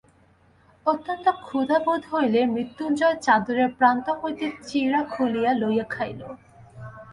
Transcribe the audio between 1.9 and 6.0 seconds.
হইলে মৃত্যুঞ্জয় চাদরের প্রান্ত হইতে চিঁড়া খুলিয়া লইয়া